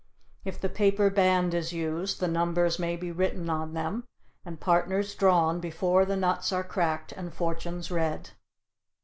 If 0.43 0.59
the 0.59 0.67
paper 0.67 1.11
band 1.11 1.53
is 1.53 1.73
used, 1.73 2.19
the 2.19 2.27
numbers 2.27 2.79
may 2.79 2.95
be 2.95 3.11
written 3.11 3.51
on 3.51 3.75
them 3.75 4.07
and 4.43 4.59
partners 4.59 5.13
drawn 5.13 5.59
before 5.59 6.05
the 6.05 6.17
nuts 6.17 6.51
are 6.51 6.63
cracked 6.63 7.11
and 7.11 7.31
fortunes 7.31 7.91
read. 7.91 8.31